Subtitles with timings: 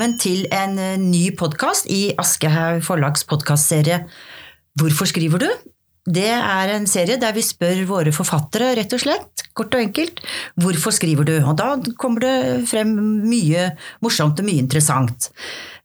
[0.00, 3.98] velkommen til en eh, ny podkast i Aschehoug Forlags podkastserie
[4.80, 5.48] Hvorfor skriver du?
[6.08, 10.22] Det er en serie der vi spør våre forfattere, rett og slett, kort og enkelt,
[10.56, 11.34] hvorfor skriver du?
[11.42, 12.94] Og da kommer det frem
[13.26, 13.66] mye
[14.00, 15.28] morsomt og mye interessant.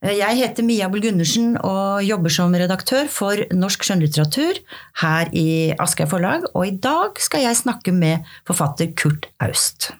[0.00, 4.64] Eh, jeg heter Mia Bull Gundersen og jobber som redaktør for norsk skjønnlitteratur
[5.04, 9.92] her i Aschehoug Forlag, og i dag skal jeg snakke med forfatter Kurt Aust.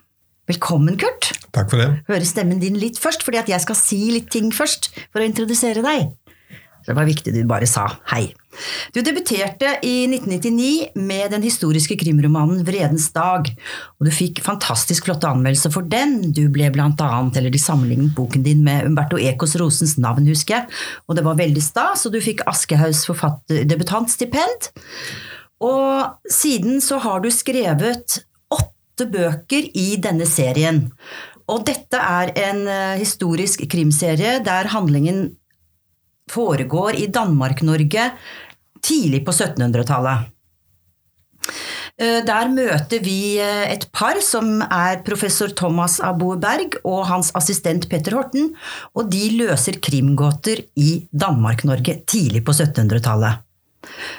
[0.47, 1.33] Velkommen, Kurt.
[1.51, 1.89] Takk for det.
[2.07, 5.27] Høre stemmen din litt først, fordi at jeg skal si litt ting først for å
[5.27, 6.13] introdusere deg.
[6.87, 7.83] Så det var viktig du bare sa
[8.13, 8.29] hei.
[8.95, 13.49] Du debuterte i 1999 med den historiske krimromanen Vredens dag,
[13.99, 16.31] og du fikk fantastisk flotte anmeldelser for den.
[16.31, 20.61] Du ble blant annet, eller De sammenlignet boken din med Umberto Ecos Rosens navn, husker
[20.61, 20.77] jeg,
[21.11, 23.03] og det var veldig stas, og du fikk Aschehougs
[23.67, 24.71] debutantstipend.
[25.67, 28.21] Og siden så har du skrevet
[28.97, 30.87] åtte bøker i denne serien.
[31.47, 35.37] Og dette er en eh, historisk krimserie der handlingen
[36.27, 38.09] foregår i Danmark-Norge
[38.81, 40.33] tidlig på 1700-tallet.
[41.97, 47.31] Eh, der møter vi eh, et par som er professor Thomas Aboe Berg og hans
[47.37, 48.55] assistent Petter Horten,
[48.97, 53.45] og de løser krimgåter i Danmark-Norge tidlig på 1700-tallet.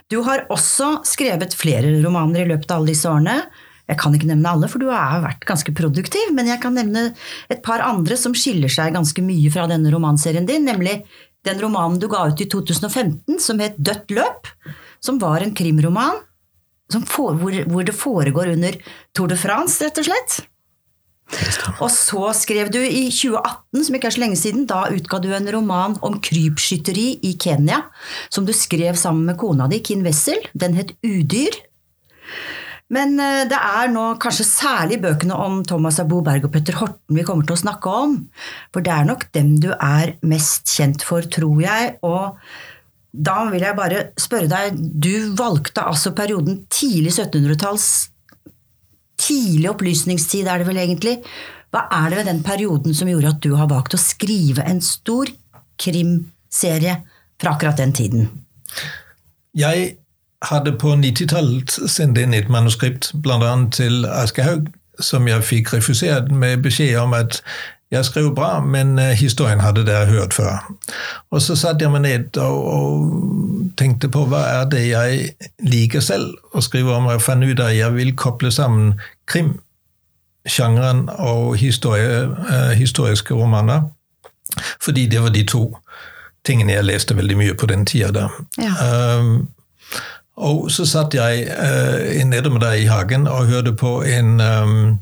[0.09, 3.43] Du har også skrevet flere romaner i løpet av alle disse årene,
[3.89, 7.09] jeg kan ikke nevne alle, for du har vært ganske produktiv, men jeg kan nevne
[7.49, 11.01] et par andre som skiller seg ganske mye fra denne romanserien din, nemlig
[11.49, 14.51] den romanen du ga ut i 2015 som het Dødt løp,
[15.01, 16.21] som var en krimroman
[17.07, 18.77] for, hvor, hvor, det foregår under
[19.17, 20.39] Tour de France, rett og slett.
[21.85, 25.29] Og så skrev du i 2018, som ikke er så lenge siden, da utga du
[25.37, 27.83] en roman om krypskytteri i Kenya,
[28.33, 30.41] som du skrev sammen med kona di, Kin Wessel.
[30.57, 31.61] Den het Udyr.
[32.95, 37.19] Men eh, det er nå kanskje særlig bøkene om Thomas Abo Berg og Petter Horten
[37.19, 38.17] vi kommer til å snakke om.
[38.75, 41.97] For det er nok dem du er mest kjent for, tror jeg.
[42.07, 42.39] Og
[43.13, 47.87] da vil jeg bare spørre deg Du valgte altså perioden tidlig 1700-talls
[49.19, 51.17] Tidlig opplysningstid er det vel egentlig.
[51.75, 54.79] Hva er det ved den perioden som gjorde at du har valgt å skrive en
[54.85, 55.27] stor
[55.83, 56.95] krimserie
[57.43, 58.29] fra akkurat den tiden?
[59.59, 59.97] Jeg
[60.43, 63.55] hadde på 90-tallet sendt inn et manuskript, bl.a.
[63.75, 64.69] til Aschehoug,
[65.01, 67.43] som jeg fikk refusert med beskjed om at
[67.91, 70.59] jeg skrev bra, men eh, historien hadde dere hørt før.
[71.31, 73.15] Og så satte jeg meg ned og, og,
[73.79, 75.29] tenkte på hva er det jeg
[75.63, 79.01] liker selv å skrive om, Jeg fant ut at jeg vil koble sammen
[79.31, 83.87] krimsjangeren og historie, uh, historiske romaner,
[84.83, 85.77] fordi det var de to
[86.45, 88.29] tingene jeg leste veldig mye på den tida.
[88.59, 88.75] Ja.
[89.21, 89.49] Um,
[90.39, 94.99] og så satt jeg uh, med deg i hagen og hørte på en um,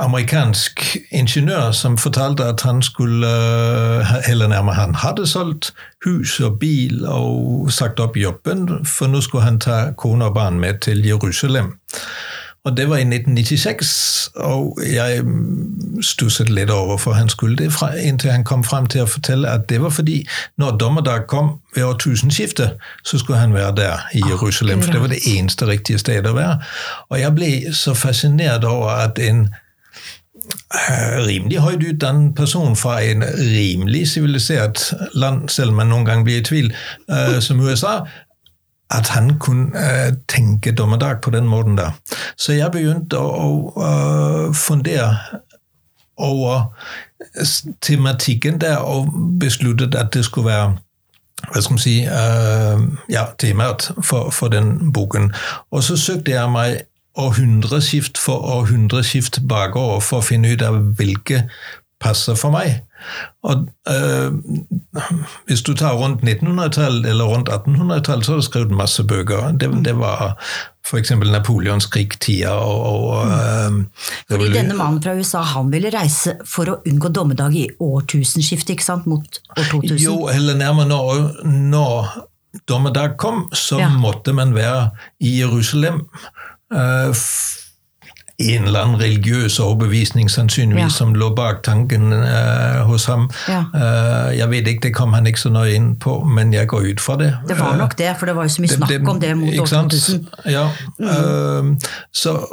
[0.00, 5.74] amerikansk ingeniør som fortalte at han skulle uh, Eller nærmere, han hadde solgt
[6.04, 10.60] hus og bil og sagt opp jobben, for nå skulle han ta kone og barn
[10.60, 11.76] med til Jerusalem.
[12.64, 15.22] Og det var i 1996, og jeg
[16.04, 17.70] stusset litt over for han skulle det,
[18.04, 20.18] inntil han kom frem til å fortelle at det var fordi
[20.60, 25.14] når dommerdag kom ved årtusenskiftet, så skulle han være der i Jerusalem, for det var
[25.14, 26.60] det eneste riktige stedet å være.
[27.08, 29.46] Og jeg ble så fascinert over at en
[30.76, 36.28] eh, rimelig høyt utdannet person fra en rimelig sivilisert land, selv om man noen gang
[36.28, 36.74] blir i tvil,
[37.08, 38.02] uh, som USA,
[38.90, 41.90] at han kunne uh, tenke dommedag på den måten der.
[42.36, 45.14] Så jeg begynte å, å uh, fundere
[46.20, 46.74] over
[47.80, 50.78] tematikken der, og besluttet at det skulle være
[51.40, 55.30] hva skal man si, uh, ja, temaet for, for, den boken.
[55.70, 56.82] Og så søkte jeg meg
[57.18, 61.46] århundreskift for århundreskift bakover for å finne ut av hvilke
[62.00, 62.82] passer for meg.
[63.42, 64.32] Og øh,
[65.46, 69.52] Hvis du tar rundt 1900-tallet eller rundt 1800-tallet, så er det skrevet masse bøker.
[69.60, 70.36] Det, det var
[70.86, 71.10] f.eks.
[71.10, 73.84] Napoleons krigstida og, og øh,
[74.30, 78.88] Fordi denne mannen fra USA han ville reise for å unngå dommedag i årtusenskiftet, ikke
[78.88, 79.06] sant?
[79.10, 80.02] Mot år 2000?
[80.04, 82.10] Jo, eller nærmere når, når
[82.68, 83.90] dommedag kom, så ja.
[83.92, 86.06] måtte man være i Jerusalem.
[86.74, 87.14] Uh,
[88.40, 90.88] en eller annen religiøs overbevisning sannsynligvis ja.
[90.88, 93.30] som lå bak tanken uh, hos ham.
[93.48, 93.64] Ja.
[93.74, 96.80] Uh, jeg vet ikke, det kom han ikke så nøye inn på, men jeg går
[96.92, 97.36] ut fra det.
[97.48, 99.36] Det var nok det, for det var jo så mye snakk det, det, om det
[99.36, 100.26] mot år 2000.
[100.48, 100.68] Ja.
[100.98, 101.06] Mm.
[101.06, 101.76] Uh,
[102.12, 102.48] så,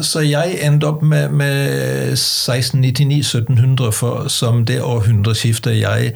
[0.00, 6.14] så, jeg endte opp med, med 1699-1700 som det århundreskiftet jeg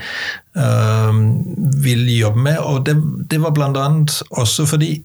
[1.82, 2.58] ville jobbe med.
[2.58, 5.04] Og det, det var annet også fordi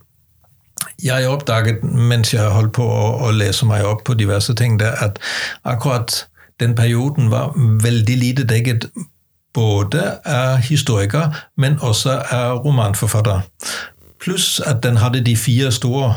[1.03, 4.91] jeg oppdaget mens jeg holdt på å, å lese meg opp på diverse ting, det
[5.01, 5.19] at
[5.63, 6.25] akkurat
[6.59, 7.53] den perioden var
[7.83, 8.89] veldig lite dekket
[9.53, 13.41] både av historikere, men også av romanforfattere.
[14.21, 16.13] Pluss at den hadde de fire store,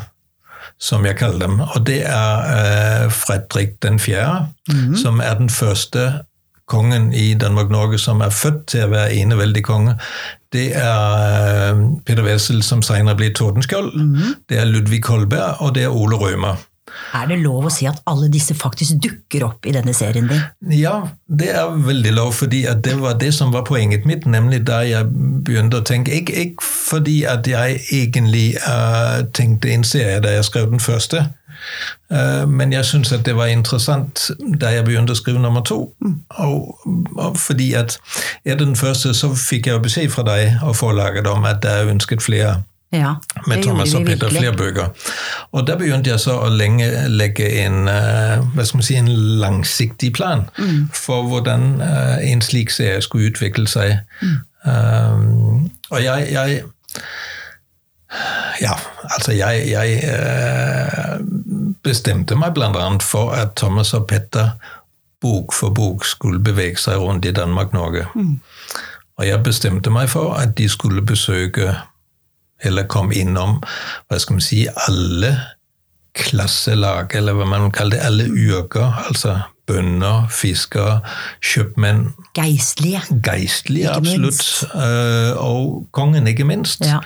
[0.79, 1.61] som jeg kaller dem.
[1.61, 4.97] Og det er eh, Fredrik den fjerde, mm.
[4.97, 6.13] som er den første
[6.67, 9.97] kongen i Danmark-Norge som er født til å være eneveldig konge.
[10.53, 13.93] Det er Peder Peter Wessel, som senere blir Tordenskjold.
[13.95, 14.33] Mm.
[14.49, 16.65] Det er Ludvig Kolberg, og det er Ole Rømer.
[17.17, 20.43] Er det lov å si at alle disse faktisk dukker opp i denne serien din?
[20.73, 20.95] Ja,
[21.27, 25.11] det er veldig lov, fordi det var det som var poenget mitt, nemlig da jeg
[25.47, 30.47] begynte å tenke Ikke, ikke fordi at jeg egentlig uh, tenkte en serie da jeg
[30.49, 31.27] skrev den første,
[32.47, 34.29] men jeg syns at det var interessant
[34.61, 35.81] da jeg begynte å skrive nummer to.
[36.05, 36.15] Mm.
[36.45, 36.79] Og,
[37.17, 37.99] og, fordi at
[38.45, 41.91] etter den første så fikk jeg beskjed fra deg og forlaget om at det er
[41.91, 42.61] ønsket flere
[42.93, 43.15] ja,
[43.47, 44.87] med Thomas og Peter Flerbøker.
[45.53, 49.11] Og da begynte jeg så å lenge, legge en, man si, en
[49.43, 50.89] langsiktig plan mm.
[50.95, 53.99] for hvordan uh, en slik serie skulle utvikle seg.
[54.23, 54.37] Mm.
[54.67, 56.63] Um, og jeg, jeg,
[58.61, 58.73] Ja,
[59.15, 61.19] altså jeg, jeg uh,
[61.87, 62.89] bestemte meg bl.a.
[63.05, 64.57] for at Thomas og Petter
[65.23, 68.07] bok for bok skulle bevege seg rundt i Danmark-Norge.
[68.15, 68.39] Mm.
[69.17, 71.73] Og jeg bestemte meg for at de skulle besøke
[72.65, 73.59] eller komme innom
[74.09, 75.33] hva skal man si, alle
[76.17, 78.93] klasselag, eller hva man kaller det, alle yrker.
[79.09, 81.01] Altså bønder, fiskere,
[81.45, 82.09] kjøpmenn.
[82.39, 83.03] Geistlige.
[83.23, 84.65] Geistlige, absolutt.
[84.75, 86.85] Uh, og kongen, ikke minst.
[86.87, 87.03] Ja.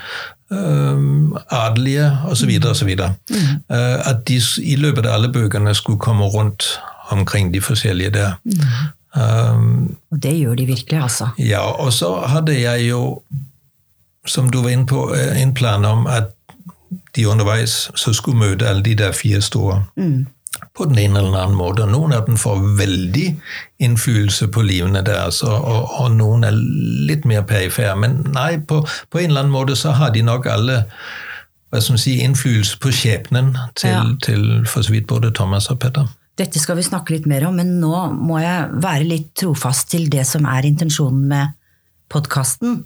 [0.50, 2.94] Uh, adelige, osv., osv.
[3.30, 3.36] Mm.
[3.70, 6.80] Uh, at de i løpet av alle bøkene skulle komme rundt
[7.10, 8.32] omkring de forskjellige der.
[8.44, 8.60] Mm.
[9.20, 11.28] Um, og det gjør de virkelig, altså.
[11.38, 13.22] Ja, og så hadde jeg jo
[14.26, 16.24] som du var inne på, eh, en plan om at
[17.16, 19.84] de underveis så skulle møte alle de der fire store.
[19.96, 20.26] Mm.
[20.76, 21.86] På den ene eller annen måte.
[21.88, 23.26] Noen av dem får veldig
[23.82, 26.56] innflytelse på livene deres, og, og, og noen er
[27.10, 27.96] litt mer perifere.
[27.98, 30.84] Men nei, på, på, en eller annen måte så har de nok alle
[31.70, 34.06] hva som si, innflytelse på skjebnen til, ja.
[34.24, 36.08] til for så vidt både Thomas og Petter.
[36.40, 40.08] Dette skal vi snakke litt mer om, men nå må jeg være litt trofast til
[40.10, 41.56] det som er intensjonen med
[42.10, 42.80] podkasten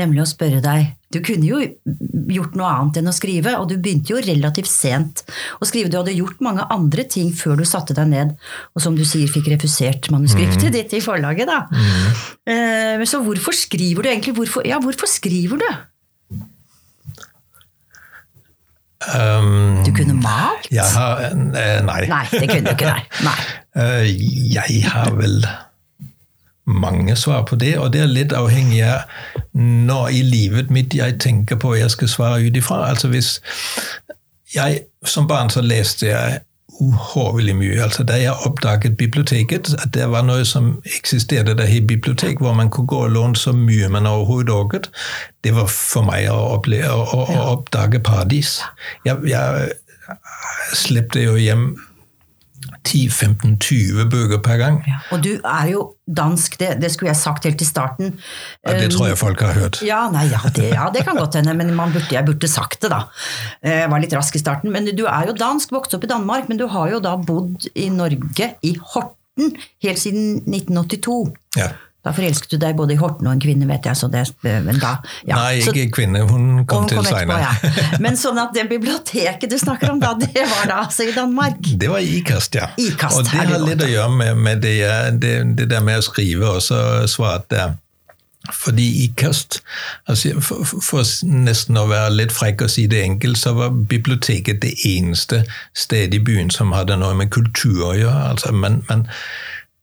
[0.00, 1.58] nemlig å spørre deg Du kunne jo
[2.32, 5.24] gjort noe annet enn å skrive, og du begynte jo relativt sent
[5.60, 5.90] å skrive.
[5.92, 8.34] Du hadde gjort mange andre ting før du satte deg ned,
[8.72, 10.74] og som du sier, fikk refusert manuskriptet mm.
[10.78, 11.66] ditt i forlaget, da.
[11.68, 13.04] Mm.
[13.04, 14.36] Så hvorfor skriver du egentlig?
[14.38, 15.68] Hvorfor, ja, hvorfor skriver du?
[19.10, 20.68] Um, du kunne malt?
[20.94, 22.00] Har, eh, nei.
[22.08, 23.04] Nei, det kunne du ikke, nei.
[23.26, 23.38] nei.
[23.74, 24.06] Uh,
[24.56, 25.42] jeg har vel
[26.64, 29.00] mange svar på det, og det er litt avhengig av
[29.52, 32.84] når i livet mitt jeg tenker på jeg skal svare ut ifra.
[32.88, 33.40] Altså hvis
[34.54, 36.40] jeg, Som barn så leste jeg
[36.80, 37.82] uhorvelig mye.
[37.82, 42.52] Altså Da jeg oppdaget biblioteket, at det var noe som eksisterte der i bibliotek, hvor
[42.54, 44.90] man kunne gå og låne så mye man overhodet orket,
[45.44, 48.60] det var for meg å, oppleve, å, å oppdage paradis.
[49.04, 49.72] Jeg, jeg
[50.74, 51.72] slepte jo hjem
[52.88, 54.78] 10-15-20 bøker per gang.
[54.88, 58.16] Ja, og du er jo dansk, det, det, skulle jeg sagt helt i starten.
[58.66, 59.80] Ja, Det tror jeg folk har hørt.
[59.86, 62.90] Ja, nei, ja, det, ja, det kan godt hende, men burde, jeg burde sagt det,
[62.92, 63.04] da.
[63.62, 64.74] Jeg var litt rask i starten.
[64.74, 67.70] Men du er jo dansk, vokst opp i Danmark, men du har jo da bodd
[67.74, 71.32] i Norge, i Horten, helt siden 1982.
[71.60, 71.72] Ja.
[72.02, 73.98] Da forelsket du deg både i Horten og en kvinne, vet jeg.
[73.98, 75.36] så det, men da, ja.
[75.36, 76.24] Nei, ikke så, kvinne.
[76.26, 77.52] Hun kom, hun til seinere.
[77.52, 77.98] Ja.
[78.02, 81.62] Men sånn at det biblioteket du snakker om da, det var da altså i Danmark?
[81.78, 82.72] Det var i IKAST, ja.
[82.74, 84.74] IKAST, og det har litt å gjøre med, med det,
[85.22, 87.70] det, det, der med å skrive og så svare
[88.50, 89.60] fordi IKAST,
[90.10, 94.58] altså for, for, nesten å være litt frekk og si det enkelt, så var biblioteket
[94.64, 95.44] det eneste
[95.78, 98.24] stedet i byen som hadde noe med kultur å gjøre.
[98.32, 99.06] Altså, men, man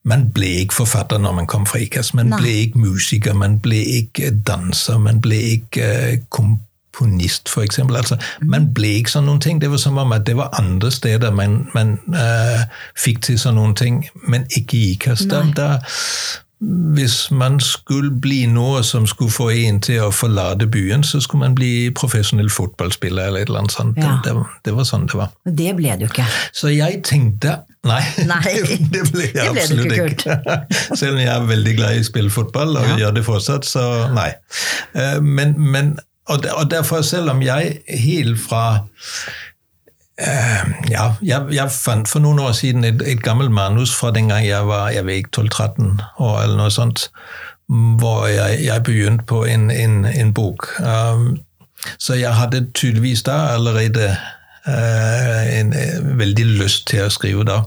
[0.04, 2.14] man ble ikke forfatter når man kom fra IKAS.
[2.14, 2.40] Man Nei.
[2.42, 7.80] ble ikke musiker, man ble ikke danser, man ble ikke uh, komponist, f.eks.
[7.80, 8.50] Altså, mm.
[8.50, 9.62] Man ble ikke sånn noen ting.
[9.62, 12.64] Det var som om at det var andre steder man, man uh,
[12.98, 15.28] fikk til sånne noen ting, men ikke i IKAS.
[15.30, 15.74] Da,
[16.60, 21.46] hvis man skulle bli noe som skulle få en til å forlate byen, så skulle
[21.46, 24.02] man bli profesjonell fotballspiller eller et eller annet sånt.
[24.02, 24.18] Ja.
[24.26, 25.32] Det, det, det, var sånn det var.
[25.48, 26.28] Det ble du ikke.
[26.52, 28.58] Så jeg tenkte Nei, Nei.
[28.92, 30.36] det, ble jeg ble absolutt ikke.
[31.00, 32.98] Selv om jeg er veldig glad i å spille fotball, og ja.
[33.06, 34.34] gjør det fortsatt, så nei.
[35.00, 35.96] Eh, men, men
[36.30, 38.84] og derfor, selv om jeg helt fra
[40.90, 44.44] ja, jeg, jeg, fant for noen år siden et, et gammelt manus fra den gang
[44.44, 47.06] jeg var jeg vet 12-13 år, eller noe sånt,
[47.70, 50.68] hvor jeg, jeg begynte på en, en, en bok.
[50.84, 51.38] Um,
[51.98, 54.12] så jeg hadde tydeligvis da allerede
[54.70, 55.74] en
[56.20, 57.60] veldig lyst til å skrive da.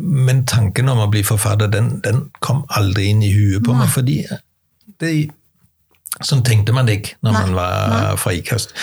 [0.00, 3.84] Men tanken om å bli forfatter, den, den kom aldri inn i huet på Nei.
[3.84, 3.92] meg.
[3.94, 4.18] fordi
[5.00, 5.12] det,
[6.20, 7.42] sånn tenkte man ikke når Nei.
[7.42, 8.74] man var frikast.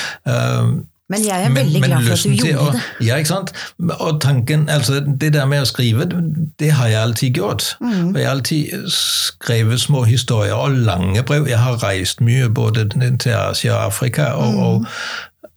[1.09, 2.81] Men jeg er veldig men, glad for at du gjorde å, det.
[3.05, 3.51] Ja, ikke sant?
[3.99, 6.07] Og tanken, altså Det der med å skrive,
[6.59, 7.67] det har jeg alltid gjort.
[7.81, 8.09] Mm.
[8.09, 11.45] Og jeg har alltid skrevet små historier og lange brev.
[11.49, 14.33] Jeg har reist mye både til Asia og Afrika.
[14.33, 14.59] og, mm.
[14.65, 14.85] og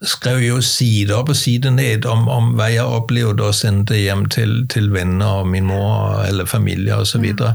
[0.02, 4.28] skrev jo side opp og side ned om, om hva jeg opplevde og sendte hjem
[4.30, 7.10] til, til venner og min mor eller familie osv.
[7.10, 7.54] Så, videre.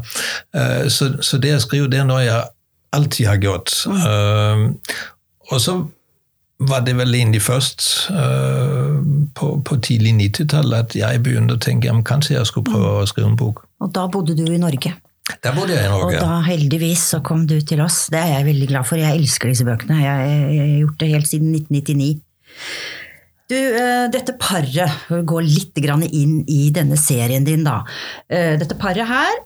[0.53, 0.59] mm.
[0.59, 2.41] uh, så, så det jeg skriver, det er noe jeg
[2.93, 3.75] alltid har gjort.
[3.87, 4.73] Uh,
[5.51, 5.77] og så
[6.69, 8.99] var det vel egentlig først uh,
[9.37, 13.07] på, på, tidlig 90-tallet at jeg begynte å tenke om kanskje jeg skulle prøve å
[13.09, 13.63] skrive en bok.
[13.83, 14.93] Og da bodde du i Norge?
[15.43, 16.17] Da bodde jeg i Norge.
[16.17, 18.05] Og da heldigvis så kom du til oss.
[18.11, 18.99] Det er jeg veldig glad for.
[18.99, 20.01] Jeg elsker disse bøkene.
[20.03, 22.11] Jeg, jeg har gjort det helt siden 1999.
[23.51, 27.81] Du, uh, dette paret, går litt inn i denne serien din, da.
[28.31, 29.41] Uh, dette paret her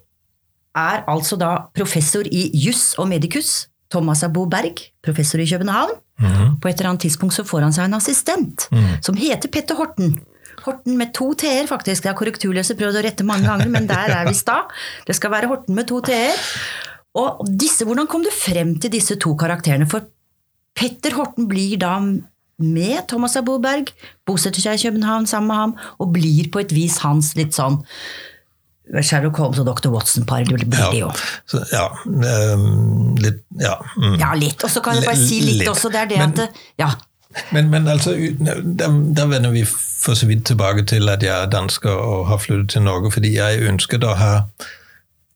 [0.78, 5.94] er altså da professor i juss og medicus Thomas Abo Berg, professor i København.
[6.20, 6.58] Mm.
[6.62, 8.90] På et eller annet tidspunkt så får han seg en assistent mm.
[9.06, 10.18] som heter Petter Horten.
[10.66, 12.04] Horten med to t-er, faktisk.
[12.04, 14.64] Det har korrekturleser prøvd å rette mange ganger, men der er vi sta.
[15.08, 16.48] Det skal være Horten med to t-er.
[17.18, 19.88] Og disse, hvordan kom du frem til disse to karakterene?
[19.90, 20.10] For
[20.78, 21.96] Petter Horten blir da
[22.58, 23.94] med Thomas Abo Berg,
[24.26, 27.80] bosetter seg i København sammen med ham, og blir på et vis hans litt sånn
[29.02, 29.90] Sherlock Holmes og Dr.
[29.92, 30.46] Watson-par.
[30.48, 31.12] Blir det jo.
[31.74, 31.90] Ja,
[32.56, 33.76] um, litt Ja.
[33.98, 34.16] Mm.
[34.20, 34.64] Ja, litt.
[34.64, 35.70] Og så kan du bare si litt, litt.
[35.70, 35.92] også.
[35.92, 36.92] Det er det men, at Ja.
[37.52, 38.16] Men, men altså,
[38.80, 42.70] da, vender vi for så vidt tilbake til at jeg er dansker og har flyttet
[42.70, 44.32] til Norge fordi jeg ønsket å ha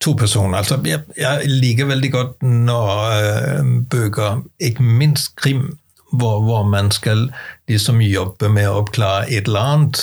[0.01, 0.57] to personer.
[0.57, 5.77] Altså, jeg, jeg liker veldig godt når uh, bøker, ikke minst krim,
[6.11, 7.29] hvor, hvor man skal
[7.69, 10.01] liksom jobbe med å oppklare et eller annet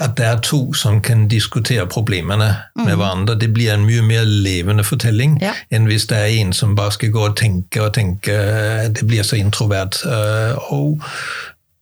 [0.00, 2.84] at det er to som kan diskutere problemene mm.
[2.84, 3.38] med hverandre.
[3.40, 5.54] Det blir en mye mer levende fortelling ja.
[5.70, 8.36] enn hvis det er en som bare skal gå og tenke og tenke.
[8.92, 10.02] Det blir så introvert.
[10.06, 11.02] Eh, og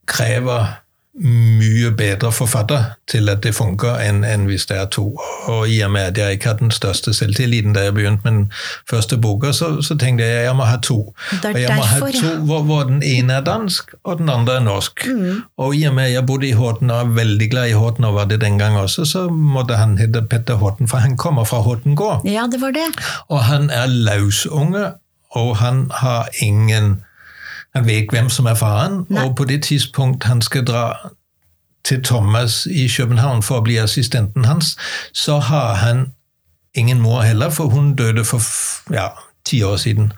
[0.06, 0.83] krever
[1.14, 5.04] mye bedre forfatter til at det funker, enn, enn hvis det er to.
[5.46, 8.32] Og i og med at jeg ikke har den største selvtilliten da jeg begynte med
[8.32, 8.48] den
[8.90, 10.98] første boka, så, så tenkte jeg at jeg må ha to.
[11.14, 14.66] og jeg må ha to hvor, hvor, den ene er dansk, og den andre er
[14.66, 15.06] norsk.
[15.06, 15.44] Mm.
[15.56, 18.04] Og i og med at jeg bodde i Horten og er veldig glad i Horten,
[18.10, 21.44] og var det den gang også, så måtte han hete Petter Horten, for han kommer
[21.44, 22.26] fra Horten gård.
[22.26, 22.90] Ja, det var det.
[23.28, 24.90] Og han er lausunge,
[25.30, 27.04] og han har ingen
[27.74, 29.24] han vet hvem som er faren, Nei.
[29.24, 30.84] og på det tidspunkt han skal dra
[31.84, 34.76] til Thomas i København for å bli assistenten hans,
[35.12, 36.06] så har han
[36.74, 38.40] ingen mor heller, for hun døde for
[38.94, 39.08] ja,
[39.44, 40.12] ti år siden.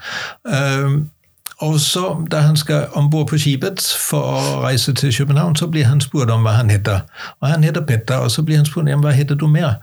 [0.45, 1.11] Um,
[1.59, 5.67] og så, Da han skal om bord på skipet for å reise til København, så
[5.67, 7.01] blir han spurt om hva han heter.
[7.41, 9.75] Og Han heter Petter, og så blir han spurt om hva heter du mer.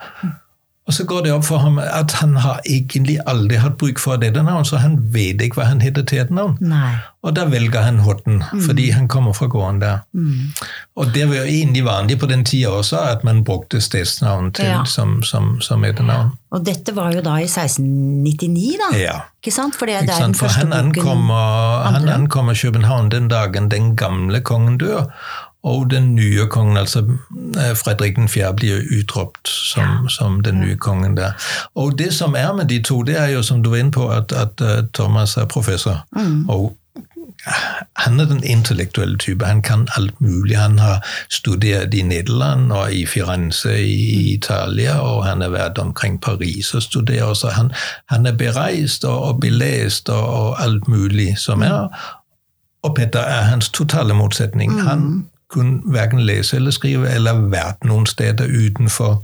[0.83, 4.19] Og så går det opp for ham at han har egentlig aldri hatt bruk for
[4.19, 6.57] dette navnet, så han vet ikke hva han heter til et navn.
[6.59, 6.97] Nei.
[7.23, 8.65] Og da velger han Horten, mm.
[8.65, 10.01] fordi han kommer fra gården der.
[10.11, 10.51] Mm.
[10.99, 14.67] Og det var jo egentlig vanlig på den tida også, at man brukte stedsnavn til,
[14.73, 14.81] ja.
[14.83, 16.35] som, som, som etternavn.
[16.51, 18.91] Og dette var jo da i 1699, da?
[18.99, 19.15] Ja.
[19.39, 19.79] Ikke sant?
[19.79, 24.77] For det er den For han ankommer, han ankommer København den dagen den gamle kongen
[24.83, 25.07] dør.
[25.63, 30.09] Og den nye kongen, altså eh, Fredrik 4., blir utropt som, ja.
[30.09, 31.31] som, den nye kongen der.
[31.75, 34.09] Og det som er med de to, det er jo som du var inne på,
[34.09, 36.05] at, at eh, Thomas er professor.
[36.15, 36.49] Mm.
[36.49, 36.77] og
[37.95, 39.45] han er den intellektuelle type.
[39.45, 40.57] Han kan alt mulig.
[40.57, 44.27] Han har studert i Nederland og i Firenze i mm.
[44.33, 47.37] Italia, og han har vært omkring Paris og studert.
[47.37, 47.71] Så han,
[48.09, 51.63] han er bereist og, og belest og, og, alt mulig som mm.
[51.63, 51.87] er.
[52.83, 54.81] Og Petter er hans totale motsetning.
[54.81, 59.21] Han kunne verken lese eller skrive, eller vært noen steder utenfor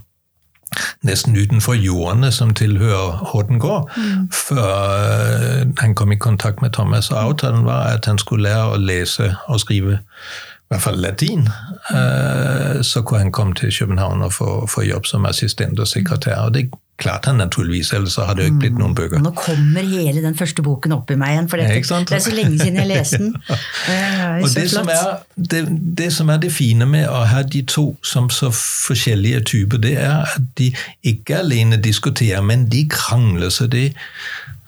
[1.01, 4.27] nesten utenfor jordene som tilhører Hortengård, mm.
[4.33, 7.11] før uh, han kom i kontakt med Thomas.
[7.11, 11.47] Og avtalen var at han skulle lære å lese og skrive i hvert fall latin.
[11.89, 16.45] Uh, så kunne han komme til København og få, få jobb som assistent og sekretær.
[16.45, 16.69] Og det
[16.99, 19.21] klart han naturligvis, ellers så hadde det ikke blitt noen bøker.
[19.23, 22.33] Nå kommer hele den første boken opp i meg igjen, for dette, det er så
[22.35, 23.35] lenge siden jeg leste den.
[23.89, 25.59] Det og det som, er, det,
[25.97, 29.95] det som, er, det, fine med å ha de to som så forskjellige typer, det
[30.01, 30.69] er at de
[31.03, 33.49] ikke alene diskuterer, men de krangler.
[33.49, 33.93] Så det,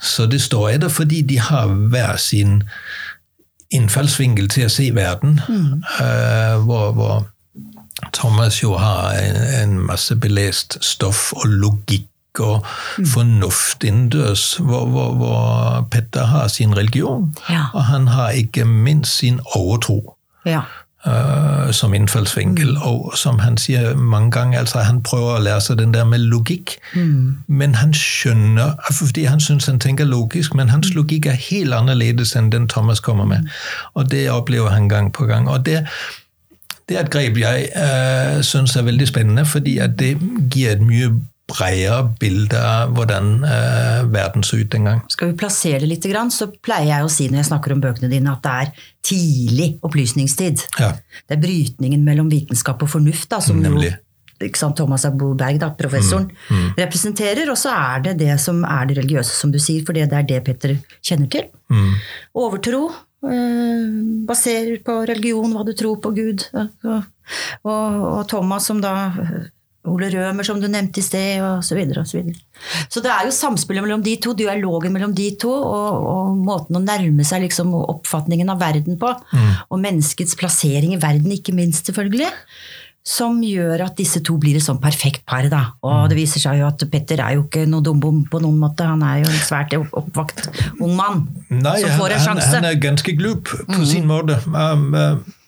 [0.02, 2.62] så det står etter fordi de har hver sin
[3.72, 5.40] innfallsvinkel til å se verden.
[5.48, 5.84] Mm.
[6.00, 7.22] Uh, hvor, hvor
[8.14, 12.08] Thomas jo har en, en, masse belest stoff og logikk
[12.40, 12.66] og
[12.98, 13.06] mm.
[13.06, 17.66] fornuft innendørs, hvor, hvor, hvor, Petter har sin religion, ja.
[17.74, 20.18] og han har ikke minst sin overtro.
[20.46, 20.62] Ja.
[21.06, 22.70] uh, som innfallsvinkel.
[22.70, 22.82] Mm.
[22.82, 26.20] Og som han sier mange ganger, altså han prøver å lære seg den der med
[26.20, 26.78] logikk.
[26.96, 27.38] Mm.
[27.48, 30.96] Men han skjønner Fordi han syns han tenker logisk, men hans mm.
[30.96, 33.50] logikk er helt annerledes enn den Thomas kommer med.
[33.94, 35.50] Og det opplever han gang på gang.
[35.50, 35.86] Og det,
[36.90, 40.18] det er et grep jeg uh, syns er veldig spennende, fordi at det
[40.54, 41.12] gir et mye
[41.52, 45.02] bredere bilde av hvordan eh, verden så ut den gang.
[45.12, 48.12] Skal vi plassere det litt, så pleier jeg å si når jeg snakker om bøkene
[48.12, 50.66] dine, at det er tidlig opplysningstid.
[50.80, 50.94] Ja.
[51.28, 53.92] Det er brytningen mellom vitenskap og fornuft da, som Nemlig.
[54.42, 56.74] jo Thomas Abou Berg, da, professoren, mm, mm.
[56.80, 57.50] representerer.
[57.52, 60.26] Og så er det det som er det religiøse, som du sier, for det er
[60.26, 61.50] det Petter kjenner til.
[61.70, 61.96] Mm.
[62.42, 62.90] Overtro.
[63.22, 66.48] Øh, baserer på religion, hva du tror på Gud.
[66.58, 67.04] Og,
[67.64, 68.96] og, og Thomas som da
[69.90, 71.72] Ole Rømer, som du nevnte i sted, osv.
[71.72, 72.38] Så, videre, og så, videre.
[72.92, 76.78] så det er jo samspillet mellom de to, dialogen mellom de to, og, og måten
[76.78, 79.10] å nærme seg liksom, oppfatningen av verden på.
[79.34, 79.50] Mm.
[79.74, 82.30] Og menneskets plassering i verden, ikke minst, selvfølgelig.
[83.02, 85.48] Som gjør at disse to blir et sånn perfekt par.
[85.50, 85.64] Da.
[85.82, 88.86] Og det viser seg jo at Petter er jo ikke noe dumbom på noen måte.
[88.86, 90.46] Han er jo en svært oppvakt
[90.78, 92.52] ung mann Nei, som får en sjanse.
[92.54, 93.88] Han, han er ganske glup på mm.
[93.90, 94.38] sin måte.
[94.54, 95.41] Um, uh,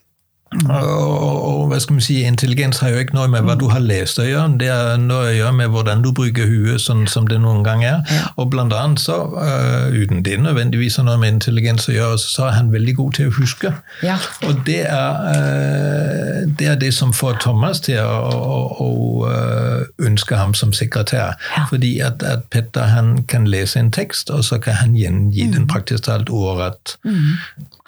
[0.69, 4.19] og, hva skal vi si, Intelligens har jo ikke noe med hva du har lest
[4.21, 7.39] å gjøre, det har noe å gjøre med hvordan du bruker huet sånn som det
[7.43, 8.01] noen gang er.
[8.11, 8.29] Ja.
[8.41, 12.47] Og blant annet så, uh, uten det nødvendigvis har noe med intelligens å gjøre, så
[12.49, 13.73] er han veldig god til å huske.
[14.05, 14.17] Ja.
[14.47, 18.89] Og det er, uh, det er, det som får Thomas til å, å, å
[19.27, 21.37] uh, ønske ham som sekretær.
[21.57, 21.67] Ja.
[21.71, 25.53] Fordi at, at, Petter han kan lese en tekst, og så kan han gjengi mm.
[25.55, 26.97] den praktisk talt ordrett.
[27.07, 27.37] Mm.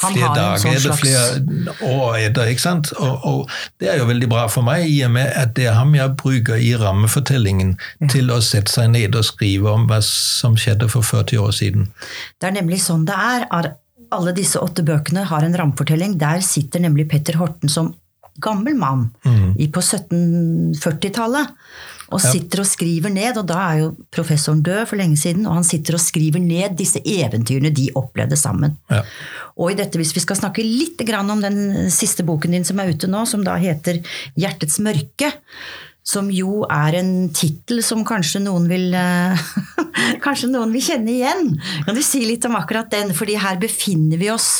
[0.01, 1.01] Flere dager sånn slags...
[1.03, 2.91] flere år etter ikke sant?
[2.97, 5.77] Og, og, det er jo veldig bra for meg, i og med at det er
[5.77, 7.75] ham jeg bruker i rammefortellingen
[8.11, 11.89] til å sette seg ned og skrive om hva som skjedde for 40 år siden.
[12.39, 13.47] Det er nemlig sånn det er.
[14.15, 16.17] Alle disse åtte bøkene har en rammefortelling.
[16.21, 17.93] Der sitter nemlig Petter Horten som
[18.41, 19.53] gammel mann mm.
[19.71, 21.53] på 1740-tallet
[22.13, 25.57] og sitter og skriver ned, og da er jo professoren død for lenge siden, og
[25.57, 28.75] han sitter og skriver ned disse eventyrene de opplevde sammen.
[28.91, 29.01] Ja.
[29.57, 32.93] Og i dette, hvis vi skal snakke litt om den siste boken din som er
[32.93, 34.03] ute nå, som da heter
[34.37, 35.31] Hjertets mørke,
[36.05, 38.93] som jo er en tittel som kanskje noen vil
[40.25, 41.55] Kanskje noen vil kjenne igjen.
[41.87, 43.13] Kan du si litt om akkurat den?
[43.15, 44.59] Fordi her befinner vi oss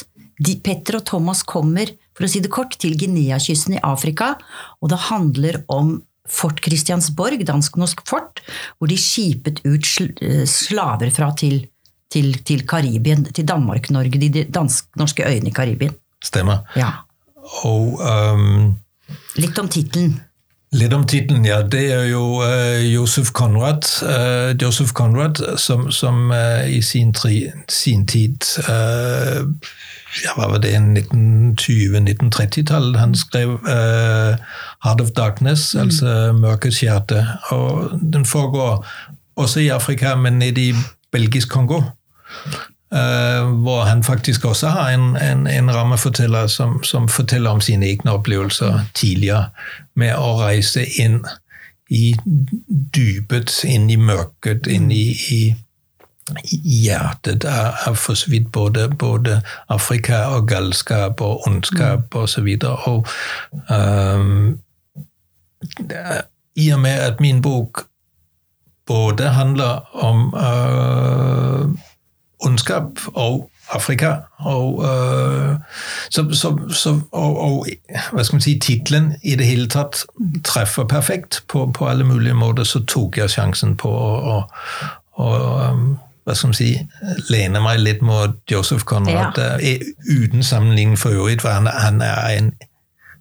[0.64, 4.34] Petter og Thomas kommer, for å si det kort, til Guinea-kysten i Afrika,
[4.82, 8.42] og det handler om Fort Christiansborg, dansk-norsk fort,
[8.80, 9.86] hvor de skipet ut
[10.26, 11.60] eh, slaver fra til,
[12.10, 15.94] til, til Karibien, til Danmark-Norge, de dansk-norske øyene i Karibien.
[16.26, 16.64] Stemmer.
[16.74, 17.06] Ja.
[17.70, 18.74] Og um,
[19.38, 20.16] Litt om tittelen.
[20.76, 21.62] Litt om tittelen, ja.
[21.64, 27.46] Det er jo uh, Josef Conrad, uh, Joseph Conrad som, som uh, i sin, tri,
[27.72, 28.44] sin tid
[30.24, 33.00] ja, hva var det, 1920-1930-tallet.
[33.00, 35.82] Han skrev 'Heart of Darkness', mm.
[35.82, 37.26] altså 'Mørkets hjerte'.
[37.52, 38.86] Og den foregår
[39.36, 40.74] også i Afrika, men nede i
[41.12, 41.82] belgisk Kongo.
[42.96, 47.90] Uh, hvor han faktisk også har en, en, en rammeforteller som, som, forteller om sine
[47.90, 49.50] egne opplevelser tidligere
[50.00, 51.18] med å reise inn
[51.92, 52.16] i
[52.96, 55.42] dypet, inn i mørket, inn i, i
[56.64, 62.22] hjertet av for så vidt både, både, Afrika og galskap og ondskap mm.
[62.22, 62.48] osv.
[62.64, 63.08] Og, og
[63.70, 64.60] um,
[66.56, 67.86] I og med at min bok
[68.88, 71.70] både handler om uh,
[72.46, 74.16] ondskap og Afrika.
[74.38, 75.56] Og, øh,
[76.10, 77.68] så, så, så, og, og,
[78.12, 80.06] hva skal man si, tittelen i det hele tatt
[80.46, 82.64] treffer perfekt på, på alle mulige måter.
[82.64, 84.38] Så tok jeg sjansen på å,
[85.18, 85.30] å,
[86.26, 86.70] hva skal man si,
[87.30, 89.38] lene meg litt mot Joseph Conrad.
[89.38, 89.76] Ja.
[90.10, 92.54] Uten sammenligning for øvrig, for han, han, er en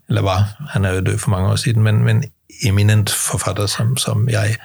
[0.09, 0.37] Eller hva,
[0.75, 2.25] han er jo død for mange år siden, men, men
[2.69, 4.57] eminent forfatter som, som jeg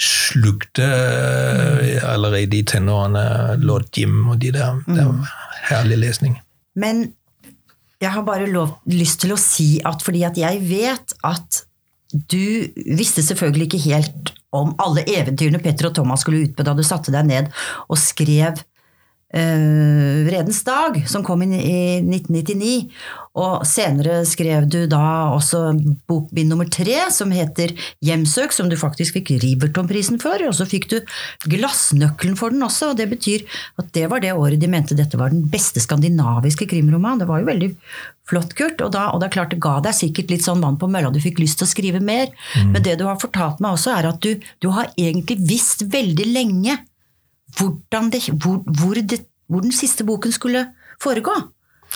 [0.00, 3.24] slukte uh, allerede i tenårene.
[3.62, 4.82] Lord Jim og de der.
[4.86, 5.24] Det var mm.
[5.70, 6.36] herlig lesning.
[6.74, 7.08] Men
[8.00, 11.64] jeg har bare lov, lyst til å si at fordi at jeg vet at
[12.10, 12.66] du
[12.96, 16.82] visste selvfølgelig ikke helt om alle eventyrene Petter og Thomas skulle ut på da du
[16.86, 17.50] satte deg ned
[17.86, 22.72] og skrev uh, Vredens dag, som kom inn i 1999.
[23.38, 25.60] Og senere skrev du da også
[26.10, 30.42] bokbind nummer tre, som heter Hjemsøk, som du faktisk fikk Ribertonprisen for.
[30.48, 30.96] Og så fikk du
[31.46, 33.44] Glassnøkkelen for den også, og det betyr
[33.78, 37.22] at det var det året de mente dette var den beste skandinaviske krimromanen.
[37.22, 37.70] Det var jo veldig
[38.30, 38.82] flott, Kurt.
[38.82, 41.12] Og, da, og det er klart det ga deg sikkert litt sånn vann på mølla,
[41.14, 42.34] du fikk lyst til å skrive mer.
[42.58, 42.74] Mm.
[42.74, 46.30] Men det du har fortalt meg også, er at du, du har egentlig visst veldig
[46.34, 46.80] lenge
[47.60, 50.68] det, hvor, hvor, det, hvor, den siste boken skulle
[51.02, 51.34] foregå.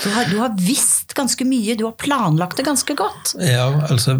[0.02, 3.36] Du har, du har visst ganske mye, du har planlagt det ganske godt.
[3.38, 4.18] Ja, altså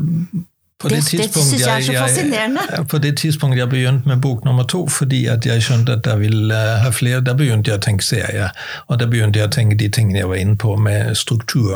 [0.84, 2.60] på det, det, det syns jeg er så fascinerende.
[2.70, 6.06] Jeg, på det tidspunktet jeg begynte med bok nummer to, fordi at jeg skjønte at
[6.06, 8.50] jeg ville ha flere, da begynte jeg å tenke serie.
[8.90, 11.72] Og da begynte jeg å tenke de tingene jeg var inne på med struktur,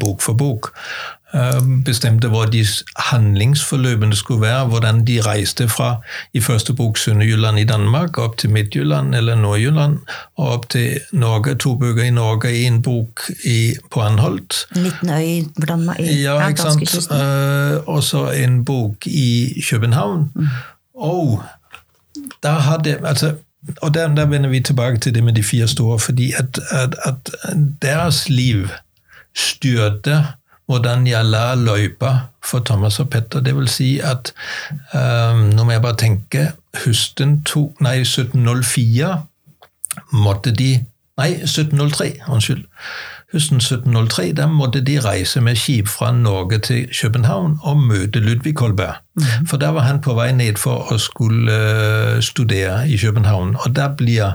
[0.00, 0.72] bok for bok.
[1.34, 2.64] Eh, bestemte hva de
[2.96, 4.64] handlingsforløpene skulle være.
[4.66, 6.00] Hvordan de reiste fra
[6.34, 9.98] i første bok Sunnhjulland i Danmark opp til Midtjylland eller Nordjylland,
[10.36, 11.54] og opp til Norge.
[11.54, 14.66] To bøker i Norge, i en bok i, på Anholt.
[14.76, 17.10] En liten øy hvordan, i, Ja, ikke sant.
[17.10, 20.30] Uh, og så en bok i København.
[20.34, 20.46] Mm.
[20.94, 21.42] Og
[22.42, 23.34] da hadde altså
[23.82, 26.94] og der, der, vender vi tilbake til det med de fire store, fordi at, at,
[27.04, 27.32] at
[27.82, 28.68] deres liv
[29.36, 30.26] styrte
[30.70, 32.12] hvordan la løypa
[32.44, 33.40] for Thomas og Petter.
[33.40, 34.32] Det vil si at
[34.94, 36.52] um, Nå må jeg bare tenke
[36.84, 39.10] Høsten to, nei, 1704
[40.14, 40.84] måtte de
[41.20, 42.22] Nei, 1703.
[42.32, 42.62] Unnskyld.
[43.32, 48.54] Høsten 1703 da måtte de reise med skip fra Norge til København og møte Ludvig
[48.56, 49.02] Kolberg.
[49.14, 49.46] Mm.
[49.50, 53.56] For da var han på vei ned for å skulle uh, studere i København.
[53.60, 54.32] Og da blir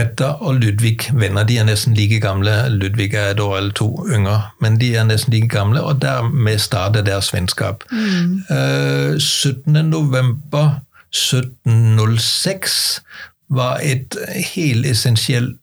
[0.00, 1.44] Petter og Ludvig venner.
[1.44, 2.68] De er nesten like gamle.
[2.68, 6.58] Ludvig er et år eller to yngre, men de er nesten like gamle, og dermed
[6.58, 7.84] starter deres vennskap.
[7.90, 8.42] Mm.
[8.50, 9.72] Uh, 17.
[9.72, 10.80] november
[11.12, 13.02] 1706
[13.48, 14.16] var et
[14.54, 15.54] helt essensiell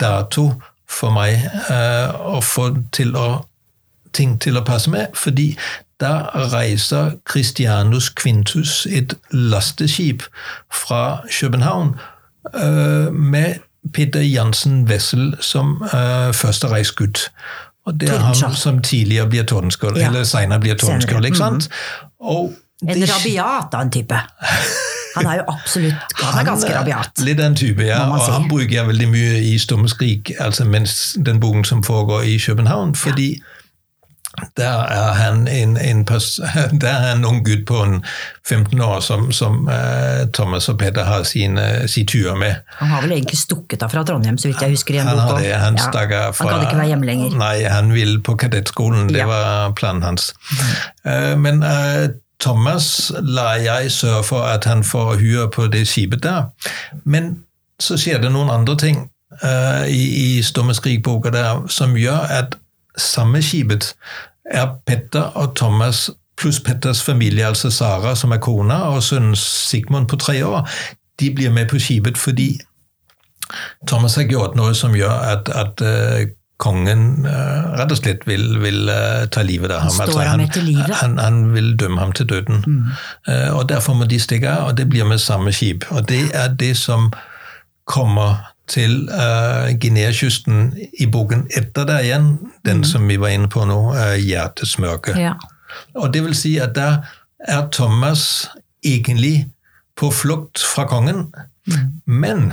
[0.00, 0.52] dato
[0.88, 1.40] for meg
[1.70, 3.46] uh, å få til å,
[4.12, 5.54] ting til å passe med, fordi
[6.00, 10.22] da reiser Christianus Quintus, et lasteskip
[10.68, 12.15] fra København, Eh,
[13.12, 17.30] med Peter Jansen Wessel som uh, første reisgutt.
[17.86, 20.08] Og det er han som tidligere blir Tordenskjold, ja.
[20.08, 21.24] eller senere blir Tordenskjold.
[21.24, 21.68] ikke sant?
[22.20, 22.88] Mm.
[22.88, 24.18] en rabiat av en type.
[25.16, 27.22] Han er jo absolutt han er ganske rabiat.
[27.24, 28.02] Litt den type, ja.
[28.10, 32.22] Og han bruker jeg veldig mye i Stumme skrik, altså mens den boken som foregår
[32.22, 32.94] i København.
[32.94, 33.55] fordi ja
[34.56, 36.04] der er han en, en,
[36.82, 38.04] der er en ung gutt på en
[38.48, 42.54] 15 år som, som uh, Thomas og Peter har sine, sin tur med.
[42.78, 45.00] Han har vel egentlig stukket av fra Trondheim, så vidt jeg husker.
[45.00, 47.38] han, har det, han, ja, fra, han kan ikke være hjemme lenger.
[47.38, 49.08] Nei, han vil på kadettskolen.
[49.08, 49.26] Det ja.
[49.26, 50.32] var planen hans.
[51.04, 56.22] Uh, men uh, Thomas lar jeg sørge for at han får hyre på det skipet
[56.22, 56.50] der.
[57.04, 57.38] Men
[57.80, 59.06] så skjer det noen andre ting
[59.88, 62.54] i, i Stumme skrik-boka der som gjør at
[62.96, 63.94] samme skipet
[64.44, 70.08] er Petter og Thomas pluss Petters familie, altså Sara, som er kona, og sønnen Sigmund
[70.08, 70.68] på tre år,
[71.20, 72.58] de blir med på skipet fordi
[73.88, 76.26] Thomas har gjort noe som gjør at, at uh,
[76.58, 79.92] kongen uh, rett og slett vil, vil uh, ta livet av ham.
[79.92, 82.64] Han, altså, han, han, han, han, vil dømme ham til døden.
[82.66, 82.90] Mm.
[83.54, 85.86] og Derfor må de stikke av, og det blir med samme skip.
[85.90, 87.12] Og Det er det som
[87.86, 92.32] kommer til uh, Guinea-kysten i boken etter det igjen,
[92.66, 92.88] den mm.
[92.88, 95.18] som vi var inne på nå, uh, 'Hjertesmørket'.
[95.20, 95.34] Ja.
[95.94, 97.06] Og det vil si at der
[97.38, 98.48] er Thomas
[98.84, 99.46] egentlig
[99.96, 101.28] på flukt fra kongen,
[101.66, 101.86] mm.
[102.06, 102.52] men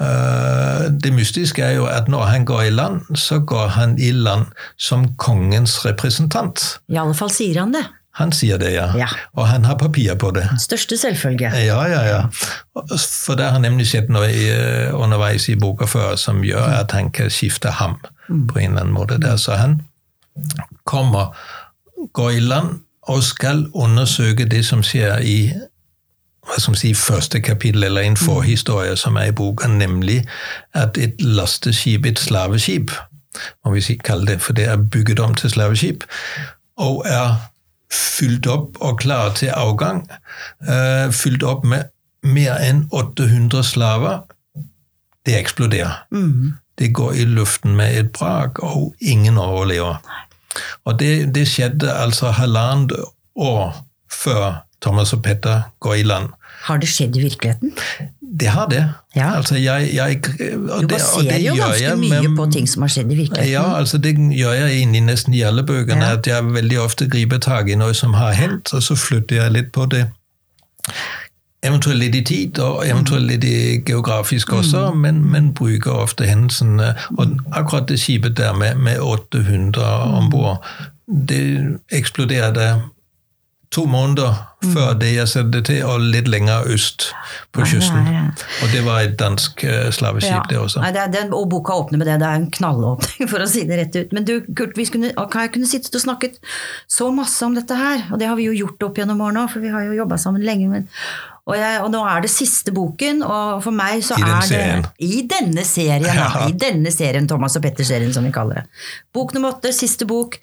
[0.00, 4.10] uh, det mystiske er jo at når han går i land, så går han i
[4.10, 6.80] land som kongens representant.
[6.88, 7.86] I alle fall sier han det.
[8.14, 8.90] Han sier det, ja.
[8.96, 9.08] ja.
[9.32, 10.44] Og han har papir på det.
[10.60, 11.48] Største selvfølge.
[11.64, 12.20] Ja, ja, ja.
[12.98, 16.76] For det har nemlig skjedd noe eh, underveis i boka før som gjør mm.
[16.76, 17.96] at han kan skifte ham
[18.28, 18.46] mm.
[18.50, 19.16] på en eller annen måte.
[19.22, 19.36] der.
[19.40, 19.80] Så han
[20.84, 21.32] kommer,
[22.12, 25.38] går i land og skal undersøke det som skjer i
[26.42, 28.24] hva skal man si, første kapittel, eller en mm.
[28.26, 30.24] forhistorie som er i boka, nemlig
[30.74, 32.90] at et lasteskip, et slaveskip,
[33.64, 36.04] må vi si, kalle det, for det er bygget om til slaveskip,
[36.76, 37.38] og er
[37.92, 40.04] fylt opp og klar til avgang.
[40.64, 41.90] Uh, fylt opp med
[42.22, 44.22] mer enn 800 slaver.
[45.26, 46.04] Det eksploderer.
[46.10, 46.54] Mm.
[46.78, 50.00] Det går i luften med et brak, og ingen overlever.
[50.84, 52.92] Og det, det skjedde altså halvannet
[53.36, 53.76] år
[54.10, 56.32] før Thomas og Petter går i land.
[56.62, 57.72] Har det skjedd i virkeligheten?
[58.40, 58.82] Det har det.
[59.16, 59.34] Ja.
[59.36, 60.20] Altså, jeg, jeg,
[60.80, 63.50] du baserer jo ganske jeg, mye men, på ting som har skjedd i virkeligheten.
[63.52, 66.04] Ja, altså det gjør jeg i nesten i alle bøkene.
[66.04, 66.12] Ja.
[66.16, 69.52] At jeg veldig ofte griper tak i noe som har hendt, og så flytter jeg
[69.52, 70.06] litt på det.
[71.62, 73.44] Eventuelt litt i tid, og eventuelt litt
[73.86, 74.98] geografisk også, mm.
[74.98, 76.94] men, men, bruker ofte hendelsene.
[77.18, 79.84] Og akkurat det skipet der med, med 800
[80.16, 80.64] om bord,
[81.06, 82.72] det eksploderte
[83.70, 87.08] to måneder før det jeg sendte til, og litt lenger øst
[87.52, 88.06] på kysten.
[88.62, 90.42] Og det var et dansk uh, slaveskip, ja.
[90.50, 90.82] det også.
[90.84, 92.18] Nei, det er, og boka åpner med det.
[92.22, 94.14] Det er en knallåpning, for å si det rett ut.
[94.16, 96.40] Men du, Kurt, vi kunne, jeg kunne sittet og snakket
[96.90, 99.54] så masse om dette her, og det har vi jo gjort opp gjennom årene òg,
[99.54, 100.70] for vi har jo jobba sammen lenge.
[100.70, 100.88] Men,
[101.42, 104.84] og, jeg, og, nå er det siste boken, og for meg så I er serien.
[104.86, 106.10] det I denne serien!
[106.22, 106.46] Ja.
[106.46, 108.82] I denne serien, Thomas og Petter-serien, som vi kaller det.
[109.14, 110.36] Bok nummer åtte, siste bok.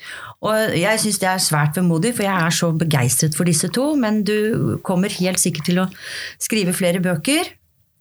[0.44, 3.86] Og jeg syns det er svært vemodig, for jeg er så begeistret for disse to.
[4.00, 5.89] Men du kommer helt sikkert til å
[6.41, 7.54] skrive flere bøker.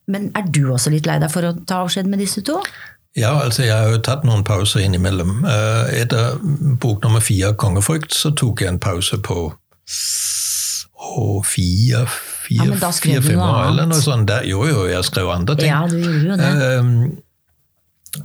[0.09, 2.57] Men er du også litt lei deg for å ta avskjed med disse to?
[3.19, 5.43] Ja, altså jeg har jo tatt noen pauser innimellom.
[5.49, 6.39] Eh, etter
[6.81, 9.39] bok nummer fire, 'Kongefrykt', så tok jeg en pause på
[10.99, 12.03] og fire,
[12.45, 14.29] fire, ja, fire fem år, eller noe sånt.
[14.29, 15.71] Der, jo, jo, jeg skrev andre ting.
[15.71, 16.79] Ja, du gjorde jo det.
[16.79, 17.19] Um,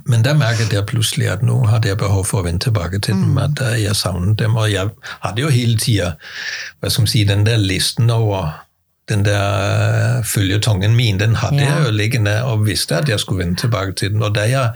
[0.04, 3.14] men der merket jeg plutselig at nå hadde jeg behov for å vende tilbake til
[3.14, 3.34] dem.
[3.34, 3.40] Mm.
[3.46, 4.56] At jeg savnet dem.
[4.56, 4.92] Og jeg
[5.24, 6.14] hadde jo hele tida
[6.90, 8.64] si, den der listen over
[9.08, 11.74] den der føljetongen min, den hadde ja.
[11.74, 14.22] jeg jo liggende og visste at jeg skulle vende tilbake til den.
[14.22, 14.70] Og da jeg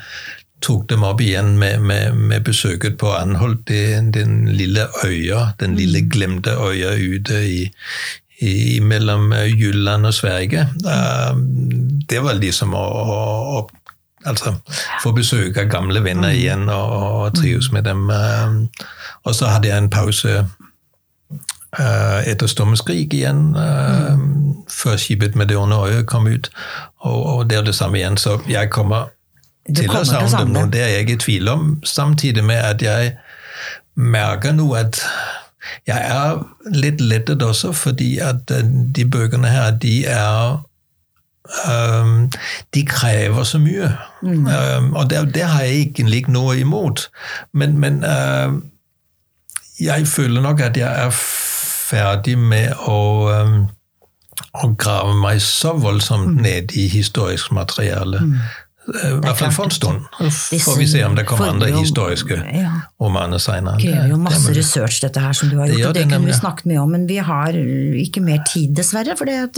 [0.60, 5.76] tok dem opp igjen med, med, med besøket på Anholt, det, den, lille øya, den
[5.78, 6.10] lille mm.
[6.12, 7.60] glemte øya ute i,
[8.40, 10.66] i, mellom Jylland og Sverige.
[12.08, 12.86] Det var liksom å,
[13.58, 13.62] å
[14.26, 14.54] altså,
[15.02, 16.38] få besøk av gamle venner mm.
[16.38, 18.08] igjen og, og trives med dem.
[19.24, 20.44] Og så hadde jeg en pause
[21.78, 24.64] etter Stormens krig igjen, mm.
[24.72, 26.50] før skipet med det onde øyet kom ut.
[27.04, 28.16] Og, og det er det samme igjen.
[28.16, 29.10] Så jeg kommer
[29.68, 31.66] til å savne dem nå, det er jeg ikke i tvil om.
[31.84, 33.18] Samtidig med at jeg
[33.98, 35.02] merker nå at
[35.88, 36.38] jeg er
[36.72, 38.48] litt lettet også, fordi at
[38.96, 40.56] de bøkene her, de er
[41.68, 42.30] um,
[42.74, 43.92] De krever så mye.
[44.22, 44.46] Mm.
[44.46, 47.08] Um, og det, det, har jeg egentlig ikke noe imot.
[47.52, 48.58] Men, men uh,
[49.80, 51.10] jeg føler nok at jeg er
[51.88, 53.00] ferdig med å
[53.32, 53.58] um,
[54.58, 56.40] å grave meg så voldsomt mm.
[56.42, 58.22] ned i historisk materiale.
[58.24, 58.38] Mm.
[58.88, 60.04] I hvert fall for en stund.
[60.64, 62.72] Får vi se om det kommer andre historiske ja.
[63.02, 63.76] romaner seinere.
[63.80, 65.82] Det krever jo masse research, dette her, som du har gjort.
[65.82, 67.58] Ja, det, det kunne vi snakket mye om, men vi har
[68.04, 69.16] ikke mer tid, dessverre.
[69.18, 69.48] For eh,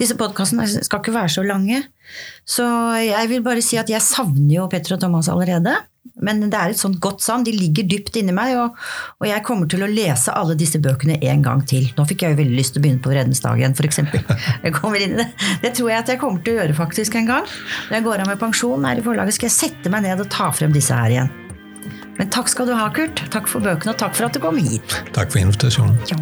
[0.00, 1.84] disse podkastene skal ikke være så lange.
[2.48, 2.64] Så
[3.04, 5.74] jeg vil bare si at jeg savner jo Petter og Thomas allerede.
[6.24, 7.44] Men det er et sånt godt savn.
[7.46, 8.78] De ligger dypt inni meg, og,
[9.18, 11.88] og, jeg kommer til å lese alle disse bøkene en gang til.
[11.98, 14.00] Nå fikk jeg jo veldig lyst til å begynne på Reddens dag igjen, f.eks.
[14.64, 15.28] Jeg kommer inn i det.
[15.62, 17.46] Det tror jeg at jeg kommer til å gjøre faktisk en gang.
[17.88, 20.30] Når jeg går av med pensjon her i forlaget, skal jeg sette meg ned og
[20.32, 21.30] ta frem disse her igjen.
[22.18, 23.22] Men takk skal du ha, Kurt.
[23.34, 25.00] Takk for bøkene, og takk for at du kom hit.
[25.16, 25.98] Takk for invitasjonen.
[26.10, 26.18] Ja.